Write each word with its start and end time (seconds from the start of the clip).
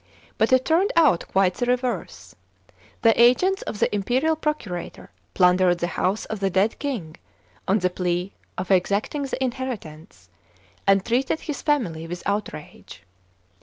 But 0.39 0.51
it 0.51 0.65
turned 0.65 0.91
out 0.95 1.27
quite 1.27 1.53
the 1.53 1.67
reverse. 1.67 2.33
The 3.03 3.21
agents 3.21 3.61
of 3.61 3.77
tho 3.77 3.85
imperial 3.91 4.35
procurator 4.35 5.11
plundered 5.35 5.77
the 5.77 5.85
house 5.93 6.25
of 6.25 6.39
the 6.39 6.49
dead 6.49 6.79
king 6.79 7.17
on 7.67 7.77
tho 7.77 7.89
pica 7.89 8.31
of 8.57 8.71
exacting 8.71 9.21
the 9.25 9.43
inheritance, 9.43 10.29
and 10.87 11.05
treated 11.05 11.41
his 11.41 11.61
family 11.61 12.07
with 12.07 12.23
outrage. 12.25 13.03